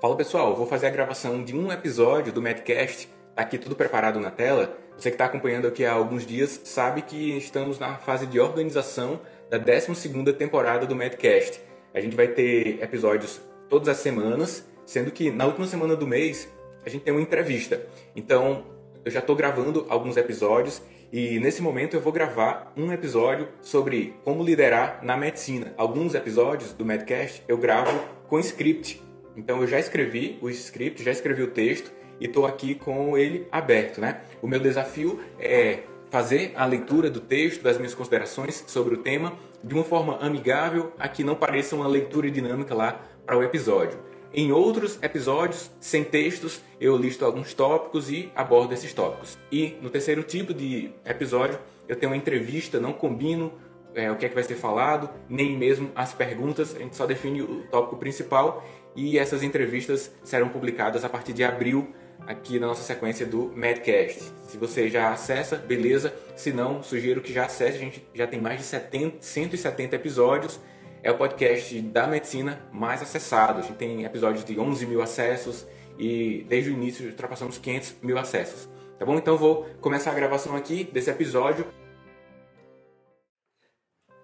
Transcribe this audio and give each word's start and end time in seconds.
Fala 0.00 0.16
pessoal, 0.16 0.54
vou 0.54 0.66
fazer 0.66 0.86
a 0.86 0.90
gravação 0.90 1.42
de 1.42 1.56
um 1.56 1.72
episódio 1.72 2.32
do 2.32 2.42
Madcast. 2.42 3.08
Tá 3.34 3.42
aqui 3.42 3.58
tudo 3.58 3.74
preparado 3.74 4.20
na 4.20 4.30
tela. 4.30 4.76
Você 4.96 5.10
que 5.10 5.14
está 5.14 5.24
acompanhando 5.24 5.66
aqui 5.66 5.84
há 5.84 5.92
alguns 5.92 6.26
dias 6.26 6.60
sabe 6.64 7.02
que 7.02 7.36
estamos 7.36 7.78
na 7.78 7.96
fase 7.96 8.26
de 8.26 8.38
organização 8.38 9.20
da 9.50 9.58
12ª 9.58 10.34
temporada 10.34 10.86
do 10.86 10.94
Madcast. 10.94 11.60
A 11.94 12.00
gente 12.00 12.14
vai 12.14 12.28
ter 12.28 12.82
episódios 12.82 13.40
todas 13.68 13.88
as 13.88 13.96
semanas, 13.96 14.68
sendo 14.84 15.10
que 15.10 15.30
na 15.30 15.46
última 15.46 15.66
semana 15.66 15.96
do 15.96 16.06
mês 16.06 16.48
a 16.84 16.88
gente 16.88 17.02
tem 17.02 17.12
uma 17.12 17.22
entrevista. 17.22 17.80
Então, 18.14 18.64
eu 19.04 19.10
já 19.10 19.20
estou 19.20 19.36
gravando 19.36 19.86
alguns 19.88 20.16
episódios 20.16 20.82
e 21.12 21.38
nesse 21.40 21.62
momento 21.62 21.94
eu 21.94 22.00
vou 22.00 22.12
gravar 22.12 22.72
um 22.76 22.92
episódio 22.92 23.48
sobre 23.62 24.14
como 24.24 24.42
liderar 24.42 25.00
na 25.02 25.16
medicina. 25.16 25.72
Alguns 25.76 26.14
episódios 26.14 26.72
do 26.72 26.84
Medcast 26.84 27.42
eu 27.46 27.56
gravo 27.56 27.98
com 28.28 28.38
script. 28.40 29.05
Então 29.36 29.60
eu 29.60 29.66
já 29.66 29.78
escrevi 29.78 30.38
o 30.40 30.48
script, 30.48 31.02
já 31.02 31.10
escrevi 31.10 31.42
o 31.42 31.50
texto 31.50 31.92
e 32.18 32.24
estou 32.24 32.46
aqui 32.46 32.74
com 32.74 33.16
ele 33.16 33.46
aberto, 33.52 34.00
né? 34.00 34.22
O 34.40 34.48
meu 34.48 34.58
desafio 34.58 35.20
é 35.38 35.80
fazer 36.10 36.52
a 36.56 36.64
leitura 36.64 37.10
do 37.10 37.20
texto, 37.20 37.62
das 37.62 37.76
minhas 37.76 37.94
considerações 37.94 38.64
sobre 38.66 38.94
o 38.94 38.98
tema 38.98 39.34
de 39.62 39.74
uma 39.74 39.84
forma 39.84 40.16
amigável, 40.18 40.92
a 40.98 41.08
que 41.08 41.24
não 41.24 41.34
pareça 41.34 41.74
uma 41.76 41.86
leitura 41.86 42.30
dinâmica 42.30 42.74
lá 42.74 43.00
para 43.24 43.36
o 43.36 43.42
episódio. 43.42 43.98
Em 44.32 44.52
outros 44.52 44.98
episódios, 45.02 45.70
sem 45.80 46.04
textos, 46.04 46.60
eu 46.80 46.96
listo 46.96 47.24
alguns 47.24 47.54
tópicos 47.54 48.10
e 48.10 48.30
abordo 48.34 48.74
esses 48.74 48.92
tópicos. 48.92 49.38
E 49.50 49.76
no 49.80 49.88
terceiro 49.90 50.22
tipo 50.22 50.52
de 50.52 50.90
episódio, 51.04 51.58
eu 51.88 51.96
tenho 51.96 52.12
uma 52.12 52.16
entrevista, 52.16 52.78
não 52.78 52.92
combino 52.92 53.52
é, 53.94 54.10
o 54.10 54.16
que 54.16 54.26
é 54.26 54.28
que 54.28 54.34
vai 54.34 54.44
ser 54.44 54.56
falado, 54.56 55.08
nem 55.28 55.56
mesmo 55.56 55.90
as 55.94 56.12
perguntas, 56.12 56.76
a 56.76 56.78
gente 56.78 56.94
só 56.94 57.06
define 57.06 57.40
o 57.40 57.62
tópico 57.70 57.96
principal 57.96 58.62
e 58.96 59.18
essas 59.18 59.42
entrevistas 59.42 60.10
serão 60.24 60.48
publicadas 60.48 61.04
a 61.04 61.08
partir 61.08 61.32
de 61.32 61.44
abril 61.44 61.94
aqui 62.26 62.58
na 62.58 62.66
nossa 62.66 62.82
sequência 62.82 63.26
do 63.26 63.52
Madcast. 63.54 64.32
Se 64.48 64.56
você 64.56 64.88
já 64.88 65.12
acessa, 65.12 65.56
beleza. 65.56 66.12
Se 66.34 66.50
não, 66.52 66.82
sugiro 66.82 67.20
que 67.20 67.32
já 67.32 67.44
acesse. 67.44 67.76
A 67.76 67.80
gente 67.80 68.04
já 68.14 68.26
tem 68.26 68.40
mais 68.40 68.58
de 68.58 68.64
70, 68.64 69.18
170 69.20 69.94
episódios 69.94 70.58
é 71.06 71.10
o 71.12 71.16
podcast 71.16 71.80
da 71.82 72.04
medicina 72.06 72.60
mais 72.72 73.00
acessado. 73.00 73.60
A 73.60 73.62
gente 73.62 73.76
tem 73.76 74.04
episódios 74.04 74.44
de 74.44 74.58
11 74.58 74.86
mil 74.86 75.00
acessos 75.00 75.64
e 75.96 76.44
desde 76.48 76.70
o 76.70 76.72
início 76.72 77.06
ultrapassamos 77.06 77.58
500 77.58 77.96
mil 78.02 78.18
acessos. 78.18 78.68
Tá 78.98 79.04
bom? 79.04 79.16
Então 79.16 79.36
vou 79.36 79.66
começar 79.80 80.10
a 80.10 80.14
gravação 80.14 80.56
aqui 80.56 80.82
desse 80.82 81.08
episódio. 81.08 81.64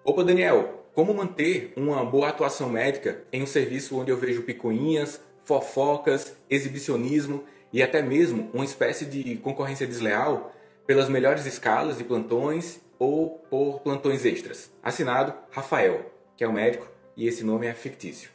Opa, 0.03 0.25
Daniel, 0.25 0.82
como 0.93 1.13
manter 1.13 1.73
uma 1.75 2.03
boa 2.05 2.29
atuação 2.29 2.69
médica 2.69 3.23
em 3.31 3.41
um 3.43 3.47
serviço 3.47 3.97
onde 3.97 4.11
eu 4.11 4.17
vejo 4.17 4.43
picuinhas, 4.43 5.19
fofocas, 5.43 6.35
exibicionismo 6.49 7.43
e 7.71 7.81
até 7.81 8.01
mesmo 8.01 8.49
uma 8.53 8.65
espécie 8.65 9.05
de 9.05 9.35
concorrência 9.37 9.87
desleal 9.87 10.53
pelas 10.85 11.09
melhores 11.09 11.45
escalas 11.45 11.97
de 11.97 12.03
plantões 12.03 12.79
ou 12.99 13.39
por 13.49 13.79
plantões 13.81 14.25
extras? 14.25 14.71
Assinado 14.83 15.33
Rafael 15.49 16.13
que 16.35 16.43
é 16.43 16.47
o 16.47 16.53
médico, 16.53 16.87
e 17.15 17.27
esse 17.27 17.43
nome 17.43 17.67
é 17.67 17.73
fictício. 17.73 18.29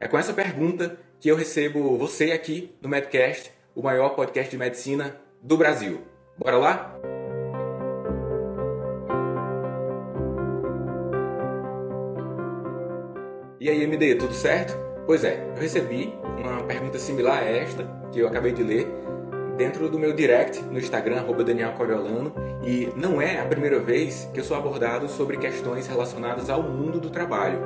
É 0.00 0.08
com 0.08 0.18
essa 0.18 0.32
pergunta 0.32 0.98
que 1.20 1.30
eu 1.30 1.36
recebo 1.36 1.96
você 1.96 2.32
aqui 2.32 2.74
no 2.80 2.88
Medcast, 2.88 3.52
o 3.74 3.82
maior 3.82 4.10
podcast 4.10 4.50
de 4.50 4.58
medicina 4.58 5.16
do 5.40 5.56
Brasil. 5.56 6.00
Bora 6.36 6.56
lá? 6.56 7.11
E 13.62 13.70
aí, 13.70 13.84
MD, 13.84 14.16
tudo 14.16 14.34
certo? 14.34 14.76
Pois 15.06 15.22
é, 15.22 15.40
eu 15.54 15.62
recebi 15.62 16.12
uma 16.36 16.64
pergunta 16.64 16.98
similar 16.98 17.38
a 17.38 17.44
esta, 17.44 17.88
que 18.10 18.18
eu 18.18 18.26
acabei 18.26 18.50
de 18.50 18.60
ler, 18.60 18.88
dentro 19.56 19.88
do 19.88 20.00
meu 20.00 20.12
direct 20.12 20.60
no 20.62 20.80
Instagram, 20.80 21.22
Daniel 21.46 21.70
Coriolano, 21.74 22.34
e 22.64 22.88
não 22.96 23.22
é 23.22 23.38
a 23.38 23.44
primeira 23.44 23.78
vez 23.78 24.28
que 24.34 24.40
eu 24.40 24.44
sou 24.44 24.56
abordado 24.56 25.08
sobre 25.08 25.36
questões 25.36 25.86
relacionadas 25.86 26.50
ao 26.50 26.60
mundo 26.60 26.98
do 26.98 27.08
trabalho. 27.08 27.60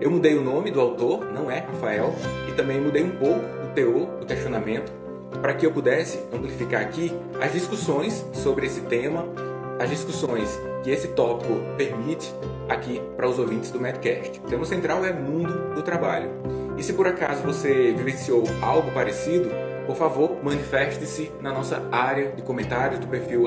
Eu 0.00 0.10
mudei 0.10 0.36
o 0.36 0.42
nome 0.42 0.72
do 0.72 0.80
autor, 0.80 1.24
não 1.32 1.48
é 1.48 1.60
Rafael, 1.60 2.12
e 2.48 2.52
também 2.54 2.80
mudei 2.80 3.04
um 3.04 3.16
pouco 3.16 3.38
o 3.38 3.72
teor, 3.72 4.18
o 4.20 4.26
questionamento, 4.26 4.90
para 5.40 5.54
que 5.54 5.64
eu 5.64 5.70
pudesse 5.70 6.18
amplificar 6.34 6.82
aqui 6.82 7.12
as 7.40 7.52
discussões 7.52 8.26
sobre 8.32 8.66
esse 8.66 8.80
tema, 8.80 9.24
as 9.78 9.88
discussões 9.90 10.58
que 10.86 10.92
esse 10.92 11.08
tópico 11.08 11.52
permite 11.76 12.32
aqui 12.68 13.02
para 13.16 13.28
os 13.28 13.40
ouvintes 13.40 13.72
do 13.72 13.80
Medcast. 13.80 14.38
O 14.38 14.48
tema 14.48 14.64
central 14.64 15.04
é 15.04 15.12
mundo 15.12 15.74
do 15.74 15.82
trabalho. 15.82 16.30
E 16.78 16.82
se 16.84 16.92
por 16.92 17.08
acaso 17.08 17.42
você 17.42 17.92
vivenciou 17.92 18.44
algo 18.62 18.92
parecido, 18.92 19.50
por 19.84 19.96
favor, 19.96 20.38
manifeste-se 20.44 21.32
na 21.40 21.52
nossa 21.52 21.82
área 21.90 22.30
de 22.30 22.42
comentários 22.42 23.00
do 23.00 23.08
perfil 23.08 23.46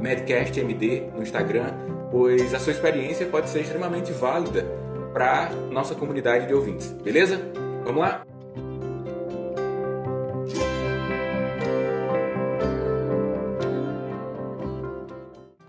medcastmd 0.00 1.12
no 1.14 1.22
Instagram, 1.22 1.72
pois 2.10 2.52
a 2.52 2.58
sua 2.58 2.72
experiência 2.72 3.26
pode 3.26 3.48
ser 3.48 3.60
extremamente 3.60 4.10
válida 4.10 4.66
para 5.12 5.50
nossa 5.70 5.94
comunidade 5.94 6.48
de 6.48 6.54
ouvintes. 6.54 6.90
Beleza? 7.00 7.40
Vamos 7.84 8.00
lá? 8.00 8.26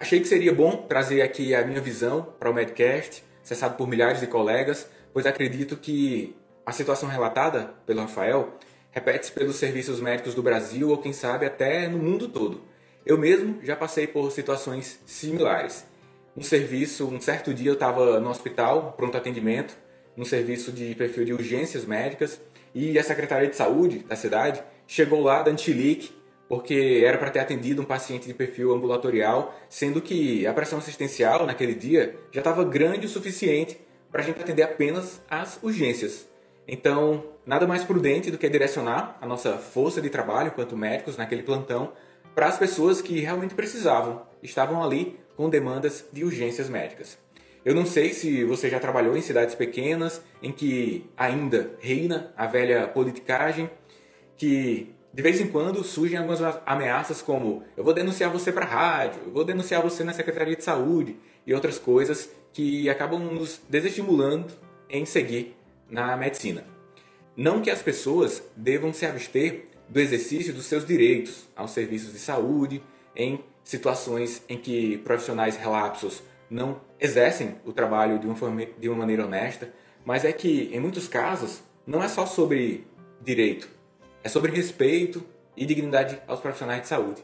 Achei 0.07 0.22
que 0.22 0.28
seria 0.29 0.53
bom 0.53 0.85
trazer 0.88 1.22
aqui 1.22 1.53
a 1.53 1.66
minha 1.66 1.81
visão 1.81 2.34
para 2.40 2.50
o 2.50 2.53
Medcast, 2.53 3.22
acessado 3.44 3.75
por 3.75 3.90
milhares 3.90 4.22
de 4.22 4.28
colegas, 4.28 4.90
pois 5.12 5.25
acredito 5.25 5.75
que 5.75 6.34
a 6.66 6.72
situação 6.72 7.09
relatada 7.09 7.73
pelo 7.85 8.00
Rafael 8.00 8.53
repete-se 8.90 9.34
pelos 9.34 9.57
serviços 9.57 10.00
médicos 10.00 10.34
do 10.34 10.41
Brasil 10.41 10.88
ou 10.88 10.97
quem 10.97 11.12
sabe 11.12 11.45
até 11.45 11.90
no 11.90 11.97
mundo 11.97 12.29
todo. 12.29 12.62
Eu 13.06 13.18
mesmo 13.18 13.59
já 13.62 13.75
passei 13.75 14.07
por 14.07 14.31
situações 14.31 14.97
similares. 15.06 15.85
Um 16.38 16.41
serviço, 16.41 17.06
um 17.06 17.19
certo 17.19 17.53
dia 17.53 17.72
eu 17.72 17.74
estava 17.74 18.18
no 18.22 18.29
hospital, 18.29 18.94
pronto 18.95 19.18
atendimento, 19.18 19.78
num 20.16 20.24
serviço 20.24 20.72
de 20.72 20.95
perfil 20.95 21.25
de 21.25 21.34
urgências 21.34 21.84
médicas, 21.84 22.39
e 22.74 22.97
a 22.97 23.03
secretaria 23.03 23.50
de 23.50 23.57
saúde 23.57 24.00
da 24.07 24.16
cidade 24.16 24.63
chegou 24.88 25.22
lá 25.22 25.44
dando 25.44 25.59
chilique, 25.59 26.16
porque 26.47 27.03
era 27.06 27.18
para 27.18 27.30
ter 27.30 27.40
atendido 27.40 27.81
um 27.81 27.85
paciente 27.85 28.28
de 28.28 28.34
perfil 28.34 28.74
ambulatorial, 28.74 29.53
sendo 29.69 30.02
que 30.02 30.47
a 30.47 30.53
pressão 30.53 30.80
assistencial 30.80 31.46
naquele 31.46 31.75
dia 31.75 32.18
já 32.31 32.41
estava 32.41 32.63
grande 32.63 33.06
o 33.06 33.09
suficiente 33.09 33.80
para 34.12 34.22
a 34.22 34.24
gente 34.24 34.40
atender 34.40 34.63
apenas 34.63 35.22
as 35.30 35.59
urgências. 35.62 36.28
Então, 36.68 37.24
nada 37.46 37.66
mais 37.66 37.84
prudente 37.84 38.30
do 38.31 38.38
que 38.38 38.50
direcionar 38.50 39.18
a 39.22 39.25
nossa 39.25 39.57
força 39.57 40.02
de 40.02 40.09
trabalho, 40.09 40.50
enquanto 40.50 40.75
médicos, 40.75 41.18
naquele 41.18 41.44
plantão, 41.44 41.94
para 42.36 42.47
as 42.47 42.57
pessoas 42.57 43.02
que 43.02 43.19
realmente 43.19 43.56
precisavam, 43.56 44.22
estavam 44.44 44.84
ali 44.84 45.18
com 45.36 45.50
demandas 45.50 46.06
de 46.12 46.24
urgências 46.24 46.69
médicas. 46.69 47.18
Eu 47.63 47.75
não 47.75 47.86
sei 47.86 48.13
se 48.13 48.44
você 48.44 48.69
já 48.69 48.80
trabalhou 48.80 49.18
em 49.18 49.22
cidades 49.22 49.56
pequenas 49.56 50.22
em 50.41 50.52
que 50.52 51.09
ainda 51.18 51.72
reina 51.80 52.34
a 52.38 52.46
velha 52.46 52.88
politicagem, 52.88 53.69
que 54.38 54.96
de 55.18 55.24
vez 55.24 55.42
em 55.42 55.48
quando 55.48 55.84
surgem 55.84 56.16
algumas 56.16 56.40
ameaças 56.64 57.24
como 57.24 57.64
eu 57.76 57.84
vou 57.84 57.92
denunciar 57.92 58.30
você 58.30 58.52
para 58.52 58.66
a 58.66 58.70
rádio, 58.70 59.20
eu 59.26 59.32
vou 59.32 59.44
denunciar 59.44 59.82
você 59.82 60.04
na 60.04 60.14
Secretaria 60.14 60.56
de 60.56 60.64
Saúde 60.64 61.16
e 61.44 61.56
outras 61.56 61.80
coisas 61.80 62.30
que 62.54 62.88
acabam 62.88 63.20
nos 63.20 63.60
desestimulando 63.68 64.54
em 64.88 65.06
seguir 65.06 65.56
na 65.90 66.16
medicina. 66.16 66.64
Não 67.36 67.64
que 67.64 67.72
as 67.72 67.82
pessoas 67.82 68.44
devam 68.56 68.94
se 68.94 69.08
abster 69.08 69.70
do 69.90 70.00
exercício 70.00 70.54
dos 70.54 70.68
seus 70.68 70.86
direitos 70.86 71.48
aos 71.56 71.72
serviços 71.72 72.14
de 72.14 72.20
saúde 72.20 72.84
em 73.16 73.44
situações 73.64 74.44
em 74.48 74.56
que 74.56 75.00
profissionais 75.00 75.58
relapsos 75.58 76.22
não 76.48 76.80
exercem 77.00 77.56
o 77.66 77.74
trabalho 77.74 78.20
de 78.20 78.28
uma, 78.28 78.36
de 78.80 78.88
uma 78.88 79.00
maneira 79.00 79.26
honesta, 79.26 79.74
mas 80.06 80.24
é 80.24 80.32
que, 80.32 80.70
em 80.72 80.80
muitos 80.80 81.08
casos, 81.08 81.64
não 81.88 82.04
é 82.04 82.08
só 82.08 82.28
sobre 82.28 82.86
direito, 83.20 83.77
é 84.24 84.30
sobre 84.30 84.52
respeito 84.52 85.24
e 85.56 85.66
dignidade 85.66 86.22
aos 86.28 86.40
profissionais 86.40 86.81
de 86.81 86.88
saúde. 86.88 87.24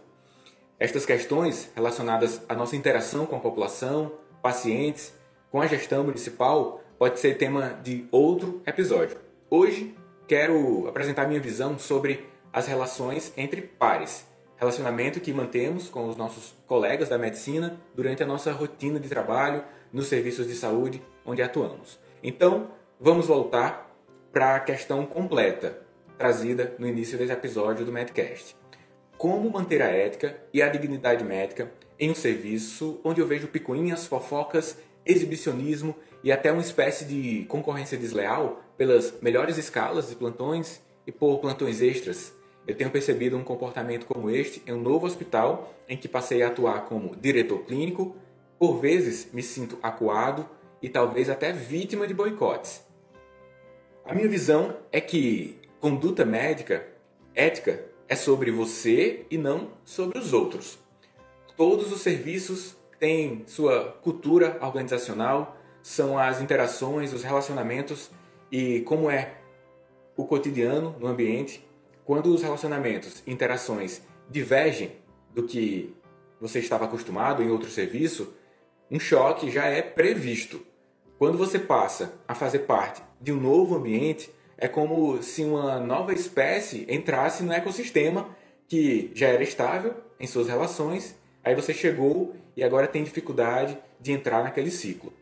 Estas 0.79 1.05
questões 1.05 1.71
relacionadas 1.75 2.41
à 2.49 2.55
nossa 2.55 2.75
interação 2.75 3.25
com 3.25 3.35
a 3.35 3.39
população, 3.39 4.11
pacientes, 4.41 5.13
com 5.51 5.61
a 5.61 5.67
gestão 5.67 6.03
municipal, 6.03 6.81
pode 6.97 7.19
ser 7.19 7.37
tema 7.37 7.79
de 7.83 8.07
outro 8.11 8.61
episódio. 8.65 9.17
Hoje 9.49 9.95
quero 10.27 10.87
apresentar 10.87 11.27
minha 11.27 11.39
visão 11.39 11.77
sobre 11.77 12.27
as 12.51 12.67
relações 12.67 13.31
entre 13.37 13.61
pares, 13.61 14.25
relacionamento 14.57 15.19
que 15.19 15.33
mantemos 15.33 15.89
com 15.89 16.07
os 16.07 16.15
nossos 16.15 16.55
colegas 16.65 17.09
da 17.09 17.17
medicina 17.17 17.79
durante 17.95 18.23
a 18.23 18.25
nossa 18.25 18.51
rotina 18.51 18.99
de 18.99 19.09
trabalho 19.09 19.63
nos 19.91 20.07
serviços 20.07 20.47
de 20.47 20.55
saúde 20.55 21.01
onde 21.25 21.41
atuamos. 21.41 21.99
Então, 22.23 22.69
vamos 22.99 23.27
voltar 23.27 23.91
para 24.31 24.55
a 24.55 24.59
questão 24.59 25.05
completa 25.05 25.82
trazida 26.23 26.73
no 26.79 26.87
início 26.87 27.17
desse 27.17 27.33
episódio 27.33 27.85
do 27.85 27.91
Medcast. 27.91 28.55
Como 29.17 29.51
manter 29.51 29.81
a 29.81 29.87
ética 29.87 30.41
e 30.53 30.61
a 30.61 30.69
dignidade 30.69 31.21
médica 31.21 31.69
em 31.99 32.11
um 32.11 32.15
serviço 32.15 33.01
onde 33.03 33.19
eu 33.19 33.27
vejo 33.27 33.49
picuinhas, 33.49 34.07
fofocas, 34.07 34.77
exibicionismo 35.05 35.93
e 36.23 36.31
até 36.31 36.49
uma 36.49 36.61
espécie 36.61 37.03
de 37.03 37.43
concorrência 37.49 37.97
desleal 37.97 38.63
pelas 38.77 39.19
melhores 39.21 39.57
escalas 39.57 40.07
de 40.07 40.15
plantões 40.15 40.81
e 41.05 41.11
por 41.11 41.39
plantões 41.39 41.81
extras, 41.81 42.33
eu 42.65 42.73
tenho 42.73 42.89
percebido 42.89 43.35
um 43.35 43.43
comportamento 43.43 44.05
como 44.05 44.29
este 44.29 44.63
em 44.65 44.71
um 44.71 44.81
novo 44.81 45.05
hospital 45.05 45.73
em 45.89 45.97
que 45.97 46.07
passei 46.07 46.41
a 46.41 46.47
atuar 46.47 46.85
como 46.85 47.17
diretor 47.17 47.65
clínico. 47.65 48.15
Por 48.57 48.79
vezes 48.79 49.27
me 49.33 49.43
sinto 49.43 49.77
acuado 49.83 50.49
e 50.81 50.87
talvez 50.87 51.29
até 51.29 51.51
vítima 51.51 52.07
de 52.07 52.13
boicotes. 52.13 52.81
A 54.05 54.13
minha 54.13 54.29
visão 54.29 54.77
é 54.89 55.01
que 55.01 55.62
conduta 55.83 56.23
médica, 56.23 56.87
ética, 57.35 57.83
é 58.07 58.15
sobre 58.15 58.49
você 58.51 59.25
e 59.29 59.37
não 59.37 59.71
sobre 59.83 60.17
os 60.17 60.31
outros. 60.31 60.79
Todos 61.57 61.91
os 61.91 61.99
serviços 61.99 62.77
têm 62.97 63.43
sua 63.47 63.91
cultura 64.01 64.57
organizacional, 64.61 65.57
são 65.81 66.17
as 66.17 66.39
interações, 66.39 67.11
os 67.11 67.21
relacionamentos 67.21 68.09
e 68.49 68.79
como 68.83 69.11
é 69.11 69.33
o 70.15 70.23
cotidiano 70.23 70.95
no 71.01 71.07
ambiente. 71.07 71.67
Quando 72.05 72.33
os 72.33 72.41
relacionamentos, 72.41 73.21
interações 73.27 74.01
divergem 74.29 74.93
do 75.35 75.43
que 75.43 75.93
você 76.39 76.59
estava 76.59 76.85
acostumado 76.85 77.43
em 77.43 77.49
outro 77.49 77.69
serviço, 77.69 78.33
um 78.89 79.01
choque 79.01 79.51
já 79.51 79.65
é 79.65 79.81
previsto. 79.81 80.65
Quando 81.19 81.37
você 81.37 81.59
passa 81.59 82.13
a 82.25 82.33
fazer 82.33 82.59
parte 82.59 83.03
de 83.19 83.33
um 83.33 83.41
novo 83.41 83.75
ambiente, 83.75 84.31
é 84.57 84.67
como 84.67 85.21
se 85.21 85.43
uma 85.43 85.79
nova 85.79 86.13
espécie 86.13 86.85
entrasse 86.89 87.43
no 87.43 87.53
ecossistema 87.53 88.29
que 88.67 89.11
já 89.13 89.27
era 89.27 89.43
estável 89.43 89.95
em 90.19 90.27
suas 90.27 90.47
relações, 90.47 91.15
aí 91.43 91.55
você 91.55 91.73
chegou 91.73 92.35
e 92.55 92.63
agora 92.63 92.87
tem 92.87 93.03
dificuldade 93.03 93.77
de 93.99 94.11
entrar 94.11 94.43
naquele 94.43 94.71
ciclo. 94.71 95.13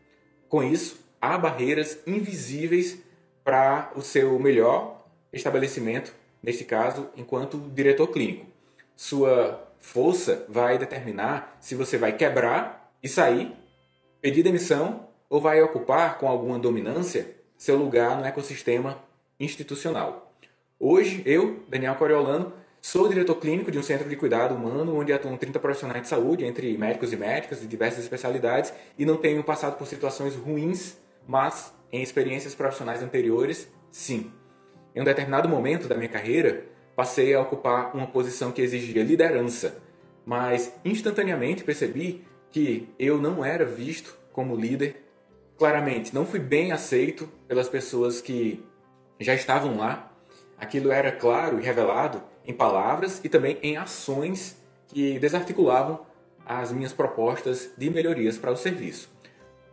Com 0.48 0.62
isso, 0.62 1.04
há 1.20 1.36
barreiras 1.38 1.98
invisíveis 2.06 2.98
para 3.42 3.90
o 3.96 4.02
seu 4.02 4.38
melhor 4.38 5.04
estabelecimento, 5.32 6.14
neste 6.42 6.64
caso, 6.64 7.08
enquanto 7.16 7.58
diretor 7.74 8.08
clínico. 8.08 8.46
Sua 8.94 9.68
força 9.78 10.44
vai 10.48 10.78
determinar 10.78 11.56
se 11.60 11.74
você 11.74 11.96
vai 11.98 12.12
quebrar 12.16 12.92
e 13.02 13.08
sair, 13.08 13.52
pedir 14.20 14.42
demissão 14.42 15.08
ou 15.28 15.40
vai 15.40 15.60
ocupar 15.62 16.18
com 16.18 16.28
alguma 16.28 16.58
dominância 16.58 17.34
seu 17.56 17.76
lugar 17.76 18.18
no 18.18 18.24
ecossistema 18.24 18.98
institucional. 19.44 20.34
Hoje, 20.78 21.22
eu, 21.26 21.62
Daniel 21.68 21.94
Coriolano, 21.96 22.52
Sou 22.84 23.08
diretor 23.08 23.36
clínico 23.36 23.70
de 23.70 23.78
um 23.78 23.82
centro 23.82 24.08
de 24.08 24.16
cuidado 24.16 24.56
humano 24.56 24.98
onde 24.98 25.12
atuam 25.12 25.36
30 25.36 25.60
profissionais 25.60 26.02
de 26.02 26.08
saúde, 26.08 26.44
entre 26.44 26.76
médicos 26.76 27.12
e 27.12 27.16
médicas 27.16 27.60
de 27.60 27.66
diversas 27.68 28.02
especialidades, 28.02 28.74
e 28.98 29.06
não 29.06 29.16
tenho 29.16 29.44
passado 29.44 29.78
por 29.78 29.86
situações 29.86 30.34
ruins, 30.34 30.98
mas 31.24 31.72
em 31.92 32.02
experiências 32.02 32.56
profissionais 32.56 33.00
anteriores, 33.00 33.68
sim. 33.88 34.32
Em 34.96 35.00
um 35.00 35.04
determinado 35.04 35.48
momento 35.48 35.86
da 35.86 35.94
minha 35.94 36.08
carreira, 36.08 36.64
passei 36.96 37.32
a 37.32 37.40
ocupar 37.40 37.94
uma 37.94 38.08
posição 38.08 38.50
que 38.50 38.60
exigia 38.60 39.04
liderança, 39.04 39.80
mas 40.26 40.74
instantaneamente 40.84 41.62
percebi 41.62 42.24
que 42.50 42.88
eu 42.98 43.16
não 43.16 43.44
era 43.44 43.64
visto 43.64 44.18
como 44.32 44.56
líder. 44.56 45.04
Claramente, 45.56 46.12
não 46.12 46.26
fui 46.26 46.40
bem 46.40 46.72
aceito 46.72 47.28
pelas 47.46 47.68
pessoas 47.68 48.20
que 48.20 48.60
já 49.22 49.34
estavam 49.34 49.76
lá. 49.76 50.12
Aquilo 50.58 50.92
era 50.92 51.10
claro 51.12 51.58
e 51.58 51.62
revelado 51.62 52.22
em 52.46 52.52
palavras 52.52 53.20
e 53.24 53.28
também 53.28 53.58
em 53.62 53.76
ações 53.76 54.56
que 54.88 55.18
desarticulavam 55.18 56.00
as 56.44 56.72
minhas 56.72 56.92
propostas 56.92 57.70
de 57.76 57.90
melhorias 57.90 58.36
para 58.36 58.52
o 58.52 58.56
serviço. 58.56 59.10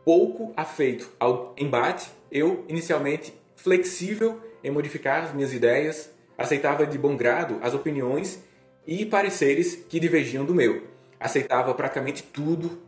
Pouco 0.05 0.53
afeito 0.55 1.11
ao 1.19 1.53
embate, 1.57 2.09
eu 2.31 2.65
inicialmente 2.67 3.33
flexível 3.55 4.41
em 4.63 4.71
modificar 4.71 5.23
as 5.23 5.33
minhas 5.33 5.53
ideias, 5.53 6.09
aceitava 6.37 6.85
de 6.85 6.97
bom 6.97 7.15
grado 7.15 7.59
as 7.61 7.73
opiniões 7.73 8.43
e 8.87 9.05
pareceres 9.05 9.75
que 9.75 9.99
divergiam 9.99 10.45
do 10.45 10.55
meu. 10.55 10.83
Aceitava 11.19 11.73
praticamente 11.73 12.23
tudo 12.23 12.81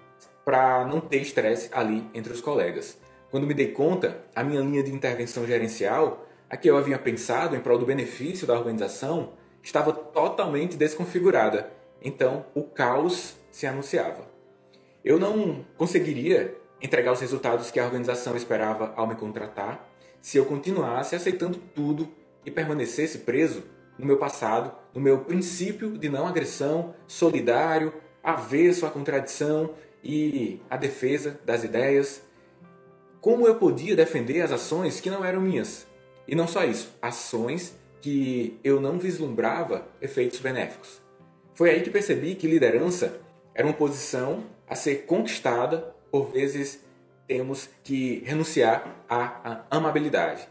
para 0.45 0.85
não 0.85 0.99
ter 0.99 1.17
estresse 1.17 1.69
ali 1.71 2.03
entre 2.13 2.33
os 2.33 2.41
colegas. 2.41 2.97
Quando 3.29 3.47
me 3.47 3.53
dei 3.53 3.71
conta, 3.71 4.21
a 4.35 4.43
minha 4.43 4.61
linha 4.61 4.83
de 4.83 4.91
intervenção 4.91 5.45
gerencial, 5.45 6.27
a 6.51 6.57
que 6.57 6.69
eu 6.69 6.75
havia 6.75 6.99
pensado 6.99 7.55
em 7.55 7.61
prol 7.61 7.77
do 7.77 7.85
benefício 7.85 8.45
da 8.45 8.53
organização, 8.53 9.31
estava 9.63 9.93
totalmente 9.93 10.75
desconfigurada. 10.75 11.71
Então, 12.03 12.45
o 12.53 12.61
caos 12.61 13.35
se 13.49 13.65
anunciava. 13.65 14.27
Eu 15.01 15.17
não 15.17 15.65
conseguiria 15.77 16.53
entregar 16.81 17.13
os 17.13 17.21
resultados 17.21 17.71
que 17.71 17.79
a 17.79 17.85
organização 17.85 18.35
esperava 18.35 18.93
ao 18.97 19.07
me 19.07 19.15
contratar 19.15 19.89
se 20.19 20.37
eu 20.37 20.43
continuasse 20.43 21.15
aceitando 21.15 21.57
tudo 21.73 22.09
e 22.45 22.51
permanecesse 22.51 23.19
preso 23.19 23.63
no 23.97 24.05
meu 24.05 24.17
passado, 24.17 24.73
no 24.93 24.99
meu 24.99 25.19
princípio 25.19 25.97
de 25.97 26.09
não 26.09 26.27
agressão, 26.27 26.93
solidário, 27.07 27.93
avesso 28.21 28.85
à 28.85 28.89
contradição 28.91 29.73
e 30.03 30.59
à 30.69 30.75
defesa 30.75 31.39
das 31.45 31.63
ideias. 31.63 32.21
Como 33.21 33.47
eu 33.47 33.55
podia 33.55 33.95
defender 33.95 34.41
as 34.41 34.51
ações 34.51 34.99
que 34.99 35.09
não 35.09 35.23
eram 35.23 35.39
minhas? 35.39 35.89
E 36.27 36.35
não 36.35 36.47
só 36.47 36.63
isso, 36.63 36.93
ações 37.01 37.77
que 38.01 38.59
eu 38.63 38.81
não 38.81 38.97
vislumbrava 38.97 39.87
efeitos 40.01 40.39
benéficos. 40.39 41.01
Foi 41.53 41.69
aí 41.69 41.81
que 41.81 41.89
percebi 41.89 42.35
que 42.35 42.47
liderança 42.47 43.21
era 43.53 43.67
uma 43.67 43.73
posição 43.73 44.43
a 44.67 44.75
ser 44.75 45.05
conquistada, 45.05 45.93
por 46.09 46.31
vezes 46.31 46.83
temos 47.27 47.69
que 47.83 48.23
renunciar 48.25 49.03
à 49.07 49.63
amabilidade. 49.69 50.47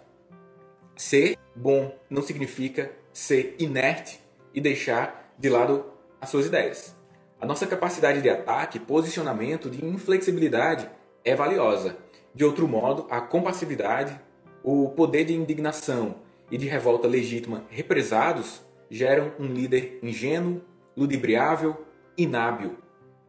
Ser 0.97 1.37
bom 1.55 1.95
não 2.09 2.23
significa 2.23 2.93
ser 3.13 3.57
inerte 3.59 4.21
e 4.55 4.61
deixar 4.61 5.35
de 5.39 5.49
lado 5.49 5.85
as 6.21 6.29
suas 6.29 6.47
ideias. 6.47 6.95
A 7.41 7.47
nossa 7.47 7.67
capacidade 7.67 8.21
de 8.21 8.29
ataque, 8.29 8.79
posicionamento, 8.79 9.71
de 9.71 9.85
inflexibilidade 9.85 10.89
é 11.25 11.35
valiosa. 11.35 11.97
De 12.35 12.45
outro 12.45 12.69
modo, 12.69 13.07
a 13.11 13.21
compassividade, 13.21 14.21
o 14.63 14.91
poder 14.91 15.25
de 15.25 15.35
indignação 15.35 16.17
e 16.51 16.59
de 16.59 16.67
revolta 16.67 17.07
legítima 17.07 17.65
represados 17.71 18.63
geram 18.91 19.33
um 19.39 19.47
líder 19.47 19.99
ingênuo, 20.03 20.61
ludibriável, 20.97 21.85
inábil. 22.17 22.77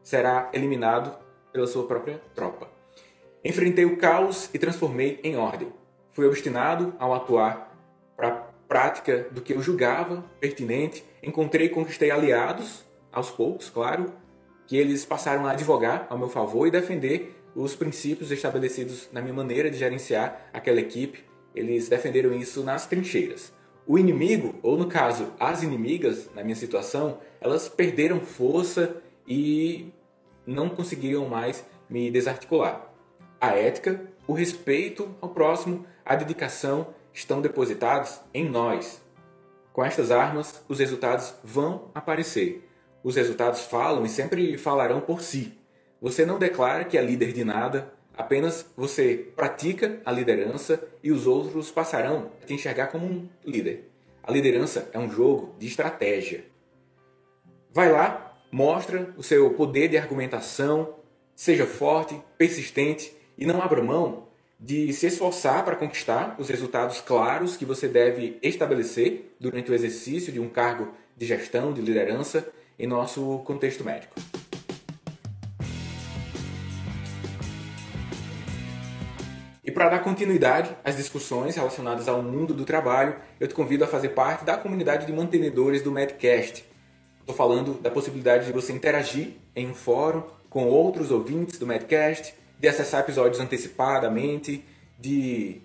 Será 0.02 0.50
eliminado 0.54 1.16
pela 1.54 1.68
sua 1.68 1.86
própria 1.86 2.20
tropa. 2.34 2.68
Enfrentei 3.44 3.86
o 3.86 3.98
caos 3.98 4.50
e 4.54 4.60
transformei 4.60 5.20
em 5.24 5.38
ordem. 5.38 5.72
Fui 6.12 6.26
obstinado 6.26 6.94
ao 7.00 7.14
atuar 7.14 7.76
para 8.16 8.28
a 8.28 8.32
prática 8.68 9.28
do 9.32 9.42
que 9.42 9.54
eu 9.54 9.62
julgava 9.62 10.24
pertinente. 10.40 11.04
Encontrei 11.22 11.68
e 11.68 11.70
conquistei 11.70 12.12
aliados, 12.12 12.84
aos 13.12 13.30
poucos, 13.30 13.70
claro, 13.70 14.12
que 14.66 14.78
eles 14.78 15.06
passaram 15.06 15.46
a 15.46 15.52
advogar 15.52 16.08
ao 16.10 16.18
meu 16.18 16.30
favor 16.30 16.66
e 16.66 16.72
defender 16.72 17.36
os 17.54 17.76
princípios 17.76 18.32
estabelecidos 18.32 19.10
na 19.12 19.22
minha 19.22 19.34
maneira 19.34 19.70
de 19.70 19.78
gerenciar 19.78 20.50
aquela 20.54 20.80
equipe 20.80 21.26
eles 21.56 21.90
defenderam 21.90 22.34
isso 22.34 22.64
nas 22.64 22.88
trincheiras. 22.88 23.54
O 23.86 23.98
inimigo, 23.98 24.56
ou 24.62 24.78
no 24.78 24.88
caso, 24.88 25.34
as 25.40 25.64
inimigas, 25.64 26.30
na 26.36 26.44
minha 26.44 26.56
situação, 26.56 27.20
elas 27.40 27.68
perderam 27.68 28.20
força 28.22 29.02
e 29.28 29.92
não 30.46 30.70
conseguiram 30.70 31.28
mais 31.28 31.66
me 31.90 32.10
desarticular. 32.10 32.94
A 33.40 33.56
ética, 33.56 34.02
o 34.28 34.34
respeito 34.34 35.14
ao 35.20 35.30
próximo, 35.30 35.86
a 36.06 36.16
dedicação 36.16 36.94
estão 37.14 37.42
depositados 37.42 38.22
em 38.34 38.48
nós. 38.48 39.02
Com 39.74 39.84
estas 39.84 40.12
armas, 40.12 40.64
os 40.68 40.80
resultados 40.80 41.34
vão 41.44 41.90
aparecer. 41.94 42.68
Os 43.04 43.16
resultados 43.16 43.62
falam 43.62 44.06
e 44.06 44.10
sempre 44.10 44.58
falarão 44.58 45.02
por 45.02 45.22
si. 45.22 45.58
Você 46.02 46.26
não 46.26 46.38
declara 46.38 46.84
que 46.84 46.98
é 46.98 47.02
líder 47.02 47.34
de 47.34 47.44
nada, 47.44 47.94
Apenas 48.18 48.66
você 48.76 49.32
pratica 49.36 50.02
a 50.06 50.12
liderança 50.12 50.84
e 51.04 51.12
os 51.12 51.26
outros 51.28 51.72
passarão 51.72 52.32
a 52.42 52.46
te 52.46 52.54
enxergar 52.54 52.88
como 52.88 53.06
um 53.06 53.28
líder. 53.46 53.90
A 54.24 54.32
liderança 54.32 54.90
é 54.94 55.00
um 55.00 55.10
jogo 55.10 55.56
de 55.58 55.68
estratégia. 55.68 56.44
Vai 57.74 57.92
lá, 57.92 58.38
mostra 58.52 59.14
o 59.18 59.24
seu 59.24 59.52
poder 59.52 59.88
de 59.88 59.98
argumentação, 59.98 60.96
seja 61.36 61.66
forte, 61.66 62.22
persistente 62.38 63.14
e 63.38 63.46
não 63.46 63.62
abra 63.62 63.82
mão 63.82 64.28
de 64.60 64.94
se 64.94 65.08
esforçar 65.08 65.66
para 65.66 65.76
conquistar 65.76 66.36
os 66.38 66.48
resultados 66.48 67.02
claros 67.02 67.58
que 67.58 67.66
você 67.66 67.88
deve 67.88 68.38
estabelecer 68.44 69.36
durante 69.40 69.72
o 69.72 69.74
exercício 69.74 70.32
de 70.32 70.40
um 70.40 70.48
cargo 70.48 70.94
de 71.18 71.26
gestão, 71.26 71.74
de 71.74 71.82
liderança 71.82 72.48
em 72.78 72.86
nosso 72.86 73.40
contexto 73.40 73.84
médico. 73.84 74.14
Para 79.82 79.98
dar 79.98 80.04
continuidade 80.04 80.78
às 80.86 80.96
discussões 80.96 81.56
relacionadas 81.56 82.08
ao 82.08 82.22
mundo 82.22 82.54
do 82.54 82.64
trabalho, 82.64 83.16
eu 83.40 83.48
te 83.48 83.56
convido 83.56 83.84
a 83.84 83.88
fazer 83.88 84.10
parte 84.10 84.46
da 84.46 84.56
comunidade 84.56 85.08
de 85.08 85.12
mantenedores 85.12 85.82
do 85.82 85.92
Medcast. 85.92 86.64
Estou 87.20 87.36
falando 87.36 87.82
da 87.82 87.90
possibilidade 87.90 88.46
de 88.46 88.52
você 88.52 88.72
interagir 88.74 89.38
em 89.56 89.68
um 89.68 89.74
fórum 89.74 90.22
com 90.52 90.68
outros 90.68 91.10
ouvintes 91.10 91.58
do 91.58 91.66
Medcast, 91.66 92.32
de 92.60 92.68
acessar 92.68 93.00
episódios 93.00 93.42
antecipadamente, 93.42 94.64
de 95.00 95.60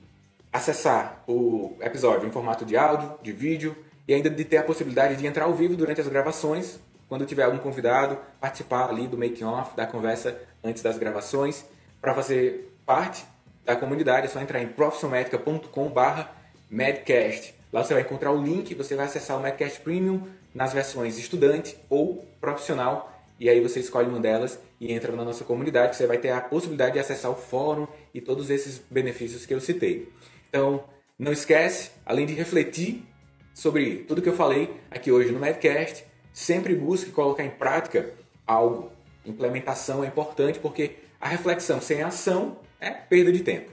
acessar 0.51 1.23
o 1.29 1.77
episódio 1.83 2.27
em 2.27 2.33
formato 2.33 2.65
de 2.65 2.75
áudio, 2.75 3.19
de 3.23 3.33
vídeo 3.33 3.77
e 4.09 4.15
ainda 4.15 4.31
de 4.31 4.47
ter 4.47 4.57
a 4.57 4.63
possibilidade 4.63 5.17
de 5.17 5.27
entrar 5.27 5.45
ao 5.45 5.53
vivo 5.53 5.77
durante 5.77 6.01
as 6.01 6.09
gravações, 6.09 6.81
quando 7.07 7.27
tiver 7.27 7.43
algum 7.43 7.59
convidado, 7.59 8.17
participar 8.41 8.89
ali 8.89 9.07
do 9.07 9.19
making 9.19 9.45
off, 9.45 9.77
da 9.77 9.87
conversa 9.87 10.41
antes 10.65 10.83
das 10.83 10.97
gravações. 10.97 11.67
Para 12.01 12.15
fazer 12.15 12.73
parte 12.87 13.27
da 13.67 13.77
comunidade 13.77 14.27
é 14.27 14.31
só 14.31 14.41
entrar 14.41 14.63
em 14.63 14.69
profissionalmedica.com/medcast. 14.69 17.55
Lá 17.73 17.83
você 17.85 17.93
vai 17.93 18.05
encontrar 18.05 18.33
o 18.33 18.43
link, 18.43 18.75
você 18.75 18.95
vai 18.95 19.05
acessar 19.07 19.37
o 19.37 19.43
Medcast 19.43 19.81
Premium 19.81 20.23
nas 20.55 20.73
versões 20.73 21.19
estudante 21.19 21.77
ou 21.91 22.25
profissional 22.41 23.13
e 23.39 23.51
aí 23.51 23.61
você 23.61 23.81
escolhe 23.81 24.09
uma 24.09 24.19
delas 24.19 24.59
e 24.81 24.93
entra 24.93 25.13
na 25.13 25.25
nossa 25.25 25.45
comunidade, 25.45 25.97
você 25.97 26.07
vai 26.07 26.17
ter 26.17 26.31
a 26.31 26.41
possibilidade 26.41 26.95
de 26.95 27.01
acessar 27.01 27.31
o 27.31 27.35
fórum 27.35 27.87
e 28.15 28.21
todos 28.21 28.49
esses 28.49 28.81
benefícios 28.91 29.45
que 29.45 29.53
eu 29.53 29.61
citei. 29.61 30.11
Então, 30.49 30.85
não 31.19 31.33
esquece, 31.33 31.91
além 32.05 32.25
de 32.25 32.33
refletir 32.33 33.05
sobre 33.53 34.05
tudo 34.09 34.23
que 34.23 34.29
eu 34.29 34.37
falei 34.37 34.75
aqui 34.91 35.13
hoje 35.13 35.33
no 35.33 35.39
Medcast, 35.39 36.05
sempre 36.33 36.75
busque 36.75 37.11
colocar 37.11 37.45
em 37.45 37.51
prática 37.51 38.11
algo. 38.47 38.91
Implementação 39.25 40.03
é 40.03 40.07
importante 40.07 40.59
porque 40.59 40.97
a 41.21 41.29
reflexão 41.29 41.81
sem 41.81 42.03
ação 42.03 42.59
é 42.81 42.91
perda 42.91 43.33
de 43.33 43.41
tempo. 43.41 43.71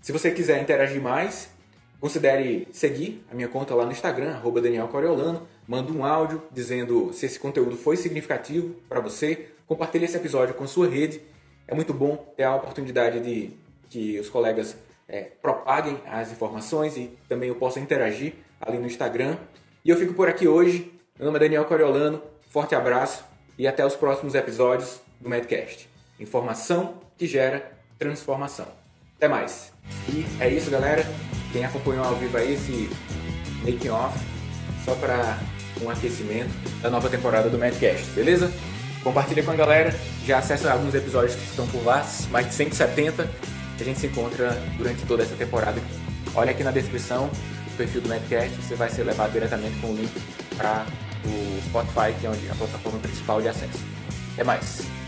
Se 0.00 0.12
você 0.12 0.30
quiser 0.30 0.60
interagir 0.60 1.00
mais, 1.00 1.48
considere 2.00 2.68
seguir 2.70 3.24
a 3.30 3.34
minha 3.34 3.48
conta 3.48 3.74
lá 3.74 3.84
no 3.84 3.92
Instagram, 3.92 4.32
arroba 4.32 4.60
Daniel 4.60 4.88
Coriolano. 4.88 5.48
Manda 5.66 5.90
um 5.92 6.04
áudio 6.04 6.42
dizendo 6.52 7.12
se 7.12 7.24
esse 7.24 7.38
conteúdo 7.38 7.76
foi 7.76 7.96
significativo 7.96 8.74
para 8.88 9.00
você. 9.00 9.48
Compartilhe 9.66 10.04
esse 10.04 10.16
episódio 10.16 10.54
com 10.54 10.66
sua 10.66 10.88
rede. 10.88 11.22
É 11.66 11.74
muito 11.74 11.94
bom 11.94 12.16
ter 12.36 12.42
a 12.42 12.54
oportunidade 12.54 13.20
de 13.20 13.56
que 13.88 14.20
os 14.20 14.28
colegas 14.28 14.76
é, 15.08 15.22
propaguem 15.40 15.98
as 16.06 16.30
informações 16.30 16.96
e 16.96 17.10
também 17.28 17.48
eu 17.48 17.54
possa 17.54 17.80
interagir 17.80 18.34
ali 18.60 18.78
no 18.78 18.86
Instagram. 18.86 19.38
E 19.84 19.90
eu 19.90 19.96
fico 19.96 20.12
por 20.12 20.28
aqui 20.28 20.46
hoje. 20.46 20.92
Meu 21.18 21.26
nome 21.26 21.38
é 21.38 21.40
Daniel 21.40 21.64
Coriolano. 21.64 22.22
Forte 22.50 22.74
abraço 22.74 23.24
e 23.58 23.66
até 23.66 23.84
os 23.84 23.96
próximos 23.96 24.34
episódios 24.34 25.00
do 25.20 25.28
Medcast. 25.28 25.88
Informação 26.20 27.00
que 27.16 27.26
gera 27.26 27.72
transformação. 28.04 28.66
Até 29.16 29.28
mais. 29.28 29.72
E 30.08 30.26
é 30.38 30.48
isso, 30.50 30.70
galera. 30.70 31.04
Quem 31.52 31.64
acompanhou 31.64 32.04
ao 32.04 32.16
vivo 32.16 32.36
aí 32.36 32.52
esse 32.52 32.90
making 33.64 33.88
off, 33.88 34.18
só 34.84 34.94
para 34.96 35.38
um 35.80 35.88
aquecimento 35.88 36.50
da 36.82 36.90
nova 36.90 37.08
temporada 37.08 37.48
do 37.48 37.56
Medcast, 37.56 38.04
beleza? 38.10 38.52
Compartilha 39.02 39.42
com 39.42 39.52
a 39.52 39.56
galera, 39.56 39.94
já 40.26 40.38
acessa 40.38 40.70
alguns 40.70 40.94
episódios 40.94 41.34
que 41.34 41.44
estão 41.44 41.66
por 41.68 41.84
lá, 41.84 42.06
mais 42.30 42.48
de 42.48 42.54
170 42.54 43.28
a 43.78 43.84
gente 43.84 43.98
se 43.98 44.06
encontra 44.06 44.50
durante 44.76 45.04
toda 45.04 45.22
essa 45.22 45.34
temporada. 45.34 45.80
Olha 46.34 46.52
aqui 46.52 46.62
na 46.62 46.70
descrição 46.70 47.30
o 47.66 47.76
perfil 47.76 48.00
do 48.02 48.08
Medcast, 48.08 48.54
você 48.56 48.74
vai 48.74 48.88
ser 48.88 49.04
levado 49.04 49.32
diretamente 49.32 49.78
com 49.80 49.88
o 49.88 49.96
link 49.96 50.12
para 50.56 50.86
o 51.24 51.62
Spotify, 51.66 52.18
que 52.20 52.26
é 52.26 52.50
a 52.50 52.54
plataforma 52.54 52.98
principal 53.00 53.42
de 53.42 53.48
acesso. 53.48 53.80
Até 54.34 54.44
mais! 54.44 55.03